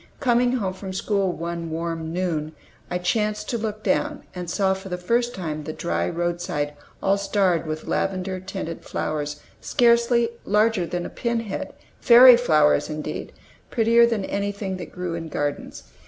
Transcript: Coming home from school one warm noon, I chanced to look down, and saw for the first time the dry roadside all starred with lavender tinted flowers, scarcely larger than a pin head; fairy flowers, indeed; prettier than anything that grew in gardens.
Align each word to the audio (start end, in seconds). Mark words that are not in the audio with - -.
Coming 0.19 0.53
home 0.53 0.73
from 0.73 0.93
school 0.93 1.31
one 1.31 1.69
warm 1.69 2.11
noon, 2.11 2.55
I 2.89 2.97
chanced 2.97 3.49
to 3.51 3.59
look 3.59 3.83
down, 3.83 4.23
and 4.33 4.49
saw 4.49 4.73
for 4.73 4.89
the 4.89 4.97
first 4.97 5.35
time 5.35 5.63
the 5.63 5.73
dry 5.73 6.09
roadside 6.09 6.73
all 7.03 7.19
starred 7.19 7.67
with 7.67 7.85
lavender 7.85 8.39
tinted 8.39 8.83
flowers, 8.83 9.41
scarcely 9.61 10.29
larger 10.43 10.87
than 10.87 11.05
a 11.05 11.09
pin 11.09 11.41
head; 11.41 11.73
fairy 11.99 12.35
flowers, 12.35 12.89
indeed; 12.89 13.31
prettier 13.69 14.07
than 14.07 14.25
anything 14.25 14.77
that 14.77 14.91
grew 14.91 15.13
in 15.13 15.27
gardens. 15.29 15.83